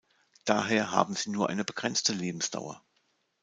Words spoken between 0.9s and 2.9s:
sie nur eine begrenzte Lebensdauer.